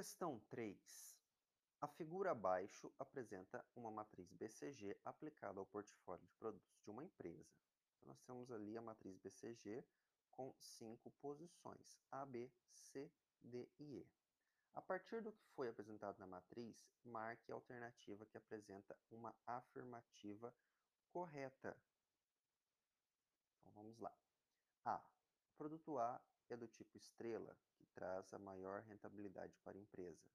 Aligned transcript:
Questão 0.00 0.40
3. 0.48 1.20
A 1.78 1.86
figura 1.86 2.30
abaixo 2.30 2.90
apresenta 2.98 3.62
uma 3.76 3.90
matriz 3.90 4.32
BCG 4.32 4.98
aplicada 5.04 5.60
ao 5.60 5.66
portfólio 5.66 6.26
de 6.26 6.32
produtos 6.36 6.80
de 6.82 6.88
uma 6.90 7.04
empresa. 7.04 7.54
Então, 7.98 8.08
nós 8.08 8.22
temos 8.22 8.50
ali 8.50 8.78
a 8.78 8.80
matriz 8.80 9.18
BCG 9.18 9.84
com 10.30 10.54
cinco 10.58 11.10
posições, 11.20 12.00
A, 12.10 12.24
B, 12.24 12.50
C, 12.72 13.12
D 13.42 13.68
e 13.78 13.98
E. 13.98 14.06
A 14.72 14.80
partir 14.80 15.20
do 15.20 15.32
que 15.32 15.44
foi 15.48 15.68
apresentado 15.68 16.18
na 16.18 16.26
matriz, 16.26 16.82
marque 17.04 17.52
a 17.52 17.54
alternativa 17.54 18.24
que 18.24 18.38
apresenta 18.38 18.96
uma 19.10 19.36
afirmativa 19.46 20.50
correta. 21.10 21.76
Então 23.58 23.70
vamos 23.72 23.98
lá. 23.98 24.16
A. 24.82 24.96
O 24.96 25.56
produto 25.58 25.98
A 25.98 26.18
é 26.54 26.56
do 26.56 26.66
tipo 26.68 26.96
estrela, 26.96 27.56
que 27.74 27.86
traz 27.86 28.32
a 28.32 28.38
maior 28.38 28.82
rentabilidade 28.82 29.56
para 29.64 29.76
a 29.76 29.80
empresa. 29.80 30.28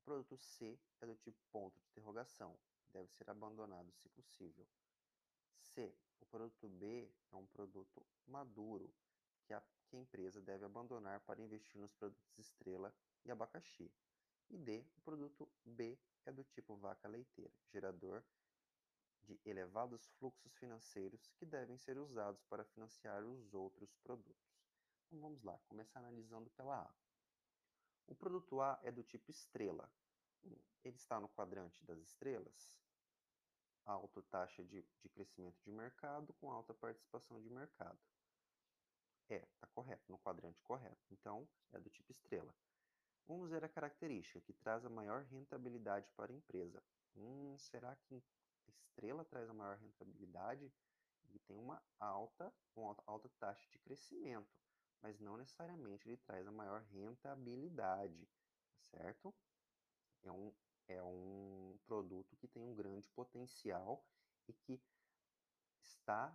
O 0.00 0.04
produto 0.04 0.36
C 0.36 0.78
é 1.00 1.06
do 1.06 1.16
tipo 1.16 1.40
ponto 1.50 1.78
de 1.80 1.86
interrogação, 1.88 2.56
deve 2.92 3.10
ser 3.10 3.28
abandonado 3.30 3.92
se 3.92 4.08
possível. 4.08 4.66
C. 5.58 5.94
O 6.20 6.26
produto 6.26 6.68
B 6.68 7.10
é 7.32 7.36
um 7.36 7.46
produto 7.46 8.06
maduro, 8.26 8.92
que 9.44 9.54
a, 9.54 9.62
que 9.86 9.96
a 9.96 10.00
empresa 10.00 10.40
deve 10.40 10.64
abandonar 10.64 11.20
para 11.20 11.42
investir 11.42 11.80
nos 11.80 11.92
produtos 11.92 12.38
estrela 12.38 12.94
e 13.24 13.30
abacaxi. 13.30 13.90
E 14.50 14.58
D. 14.58 14.84
O 14.96 15.00
produto 15.00 15.48
B 15.64 15.98
é 16.26 16.32
do 16.32 16.44
tipo 16.44 16.76
vaca 16.76 17.08
leiteira, 17.08 17.52
gerador 17.72 18.22
de 19.22 19.40
elevados 19.44 20.06
fluxos 20.18 20.54
financeiros 20.56 21.26
que 21.38 21.46
devem 21.46 21.78
ser 21.78 21.96
usados 21.98 22.42
para 22.44 22.64
financiar 22.64 23.24
os 23.24 23.54
outros 23.54 23.94
produtos. 23.96 24.53
Então 25.06 25.20
vamos 25.20 25.42
lá, 25.42 25.58
começar 25.68 26.00
analisando 26.00 26.50
pela 26.50 26.82
A. 26.82 26.94
O 28.06 28.14
produto 28.14 28.60
A 28.60 28.78
é 28.82 28.90
do 28.90 29.02
tipo 29.02 29.30
estrela. 29.30 29.90
Ele 30.82 30.96
está 30.96 31.18
no 31.18 31.28
quadrante 31.28 31.82
das 31.84 31.98
estrelas, 32.00 32.74
alta 33.86 34.22
taxa 34.22 34.62
de, 34.64 34.82
de 35.02 35.08
crescimento 35.08 35.58
de 35.62 35.70
mercado 35.70 36.32
com 36.34 36.50
alta 36.50 36.74
participação 36.74 37.40
de 37.40 37.48
mercado. 37.48 37.98
É, 39.28 39.36
está 39.36 39.66
correto, 39.68 40.04
no 40.10 40.18
quadrante 40.18 40.60
correto. 40.62 41.02
Então, 41.10 41.48
é 41.72 41.80
do 41.80 41.88
tipo 41.88 42.10
estrela. 42.12 42.54
Vamos 43.26 43.48
ver 43.50 43.64
a 43.64 43.68
característica 43.68 44.40
que 44.42 44.52
traz 44.52 44.84
a 44.84 44.90
maior 44.90 45.22
rentabilidade 45.24 46.10
para 46.14 46.30
a 46.30 46.34
empresa. 46.36 46.82
Hum, 47.16 47.56
será 47.56 47.96
que 47.96 48.22
a 48.68 48.70
estrela 48.70 49.24
traz 49.24 49.48
a 49.48 49.54
maior 49.54 49.78
rentabilidade? 49.78 50.70
Ele 51.30 51.38
tem 51.46 51.56
uma 51.56 51.82
alta, 51.98 52.52
uma 52.76 52.94
alta 53.06 53.30
taxa 53.40 53.66
de 53.70 53.78
crescimento, 53.78 54.63
mas 55.04 55.20
não 55.20 55.36
necessariamente 55.36 56.08
ele 56.08 56.16
traz 56.16 56.46
a 56.46 56.50
maior 56.50 56.80
rentabilidade, 56.84 58.26
tá 58.70 58.80
certo? 58.80 59.34
É 60.22 60.32
um, 60.32 60.50
é 60.88 61.02
um 61.02 61.78
produto 61.84 62.34
que 62.38 62.48
tem 62.48 62.62
um 62.62 62.74
grande 62.74 63.06
potencial 63.10 64.02
e 64.48 64.54
que 64.54 64.82
está 65.82 66.34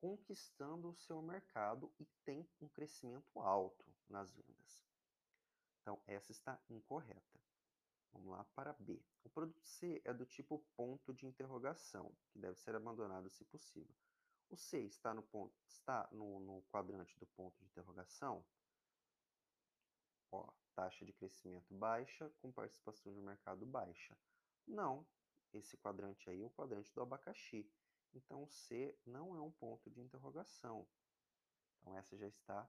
conquistando 0.00 0.90
o 0.90 0.94
seu 0.94 1.20
mercado 1.20 1.92
e 1.98 2.06
tem 2.24 2.48
um 2.60 2.68
crescimento 2.68 3.40
alto 3.40 3.84
nas 4.08 4.32
vendas. 4.32 4.80
Então, 5.80 6.00
essa 6.06 6.30
está 6.30 6.62
incorreta. 6.70 7.40
Vamos 8.12 8.28
lá 8.28 8.44
para 8.54 8.72
B. 8.74 9.02
O 9.24 9.28
produto 9.28 9.66
C 9.66 10.00
é 10.04 10.14
do 10.14 10.24
tipo 10.24 10.64
ponto 10.76 11.12
de 11.12 11.26
interrogação, 11.26 12.14
que 12.30 12.38
deve 12.38 12.56
ser 12.60 12.76
abandonado 12.76 13.28
se 13.30 13.44
possível. 13.44 13.96
O 14.50 14.56
C 14.56 14.80
está 14.80 15.12
no, 15.12 15.22
ponto, 15.22 15.54
está 15.66 16.08
no, 16.12 16.38
no 16.40 16.62
quadrante 16.70 17.18
do 17.18 17.26
ponto 17.26 17.56
de 17.58 17.64
interrogação. 17.66 18.44
Ó, 20.30 20.52
taxa 20.74 21.04
de 21.04 21.12
crescimento 21.12 21.72
baixa 21.74 22.30
com 22.40 22.52
participação 22.52 23.12
de 23.12 23.20
mercado 23.20 23.64
baixa. 23.66 24.16
Não, 24.66 25.06
esse 25.52 25.76
quadrante 25.76 26.28
aí 26.28 26.42
é 26.42 26.46
o 26.46 26.50
quadrante 26.50 26.92
do 26.92 27.00
abacaxi. 27.00 27.70
Então, 28.12 28.42
o 28.42 28.48
C 28.48 28.96
não 29.04 29.36
é 29.36 29.40
um 29.40 29.50
ponto 29.50 29.90
de 29.90 30.00
interrogação. 30.00 30.86
Então, 31.80 31.96
essa 31.96 32.16
já 32.16 32.28
está, 32.28 32.68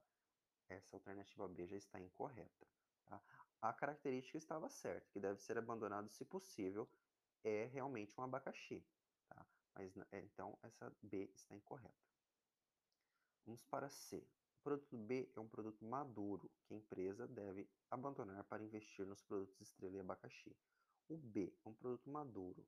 essa 0.67 0.95
alternativa 0.95 1.47
B 1.47 1.67
já 1.67 1.77
está 1.77 1.99
incorreta. 1.99 2.67
Tá? 3.05 3.21
A 3.61 3.73
característica 3.73 4.37
estava 4.37 4.69
certa, 4.69 5.07
que 5.11 5.19
deve 5.19 5.39
ser 5.39 5.57
abandonado 5.57 6.09
se 6.09 6.25
possível, 6.25 6.89
é 7.43 7.65
realmente 7.65 8.19
um 8.19 8.23
abacaxi. 8.23 8.85
Tá? 9.27 9.45
Mas, 9.75 9.95
é, 10.11 10.19
então, 10.19 10.57
essa 10.63 10.91
B 11.03 11.29
está 11.33 11.53
incorreta. 11.53 11.93
Vamos 13.45 13.63
para 13.65 13.89
C. 13.89 14.25
O 14.59 14.63
produto 14.63 14.97
B 14.97 15.29
é 15.35 15.39
um 15.39 15.47
produto 15.47 15.85
maduro 15.85 16.49
que 16.65 16.73
a 16.73 16.77
empresa 16.77 17.27
deve 17.27 17.69
abandonar 17.91 18.43
para 18.45 18.63
investir 18.63 19.05
nos 19.05 19.21
produtos 19.21 19.61
estrela 19.61 19.97
e 19.97 19.99
abacaxi. 19.99 20.55
O 21.07 21.17
B 21.17 21.53
é 21.63 21.69
um 21.69 21.73
produto 21.73 22.09
maduro. 22.09 22.65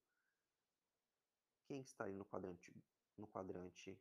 Quem 1.65 1.81
está 1.81 2.03
ali 2.03 2.13
no 2.13 2.25
quadrante, 2.25 2.71
no 3.17 3.27
quadrante 3.27 3.99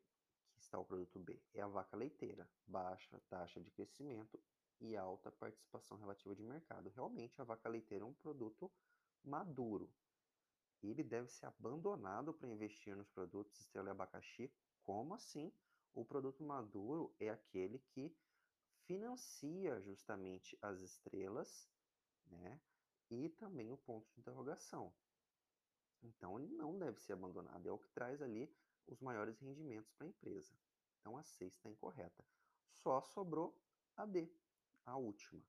que 0.53 0.61
está 0.61 0.79
o 0.79 0.85
produto 0.85 1.19
B? 1.19 1.41
É 1.55 1.63
a 1.63 1.67
vaca 1.67 1.97
leiteira. 1.97 2.47
Baixa 2.67 3.19
taxa 3.31 3.61
de 3.61 3.71
crescimento 3.71 4.39
e 4.81 4.95
alta 4.97 5.33
participação 5.33 5.97
relativa 5.97 6.35
de 6.35 6.43
mercado. 6.43 6.91
Realmente, 6.91 7.41
a 7.41 7.45
vaca 7.45 7.69
leiteira 7.69 8.05
é 8.05 8.07
um 8.07 8.13
produto 8.13 8.71
maduro. 9.25 9.91
Ele 10.91 11.03
deve 11.03 11.29
ser 11.29 11.47
abandonado 11.47 12.33
para 12.33 12.49
investir 12.49 12.97
nos 12.97 13.09
produtos 13.09 13.59
estrela 13.59 13.89
e 13.89 13.91
abacaxi. 13.91 14.53
Como 14.83 15.15
assim? 15.15 15.53
O 15.93 16.05
produto 16.05 16.45
maduro 16.45 17.15
é 17.19 17.29
aquele 17.31 17.79
que 17.79 18.15
financia 18.85 19.81
justamente 19.81 20.57
as 20.63 20.81
estrelas, 20.81 21.69
né? 22.27 22.61
E 23.11 23.29
também 23.31 23.73
o 23.73 23.77
ponto 23.77 24.09
de 24.13 24.21
interrogação. 24.21 24.93
Então, 26.03 26.39
ele 26.39 26.55
não 26.55 26.79
deve 26.79 27.01
ser 27.01 27.15
abandonado. 27.15 27.67
É 27.67 27.73
o 27.73 27.79
que 27.79 27.89
traz 27.91 28.21
ali 28.23 28.55
os 28.87 29.01
maiores 29.01 29.39
rendimentos 29.41 29.91
para 29.93 30.07
a 30.07 30.11
empresa. 30.11 30.53
Então, 31.01 31.17
a 31.17 31.23
C 31.23 31.47
está 31.47 31.69
incorreta. 31.69 32.25
Só 32.83 33.01
sobrou 33.03 33.59
a 33.97 34.05
D 34.05 34.31
a 34.85 34.97
última. 34.97 35.43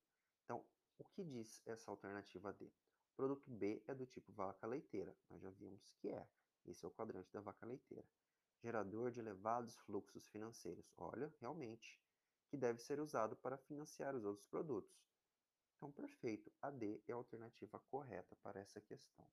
Então, 0.43 0.65
o 0.97 1.03
que 1.03 1.23
diz 1.23 1.61
essa 1.67 1.91
alternativa 1.91 2.53
D? 2.53 2.71
Produto 3.17 3.49
B 3.49 3.81
é 3.87 3.95
do 3.95 4.05
tipo 4.05 4.31
vaca 4.31 4.67
leiteira, 4.67 5.17
nós 5.27 5.41
já 5.41 5.49
vimos 5.49 5.89
que 5.93 6.07
é. 6.07 6.29
Esse 6.63 6.85
é 6.85 6.87
o 6.87 6.91
quadrante 6.91 7.33
da 7.33 7.41
vaca 7.41 7.65
leiteira. 7.65 8.07
Gerador 8.61 9.09
de 9.09 9.19
elevados 9.19 9.75
fluxos 9.75 10.27
financeiros. 10.27 10.93
Olha, 10.95 11.33
realmente, 11.39 11.99
que 12.47 12.55
deve 12.55 12.79
ser 12.79 12.99
usado 12.99 13.35
para 13.35 13.57
financiar 13.57 14.15
os 14.15 14.23
outros 14.23 14.45
produtos. 14.45 15.03
Então, 15.75 15.91
perfeito. 15.91 16.51
A 16.61 16.69
D 16.69 17.01
é 17.07 17.11
a 17.11 17.15
alternativa 17.15 17.79
correta 17.89 18.35
para 18.35 18.59
essa 18.59 18.79
questão. 18.79 19.27